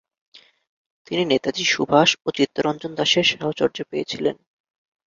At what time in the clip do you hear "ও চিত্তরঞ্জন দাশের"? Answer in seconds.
2.25-3.25